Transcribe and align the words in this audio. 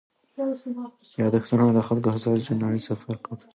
یادښتونه 1.21 1.81
خلکو 1.87 2.07
هڅول 2.15 2.39
چې 2.45 2.51
د 2.55 2.59
نړۍ 2.63 2.81
سفر 2.89 3.09
وکړي. 3.19 3.47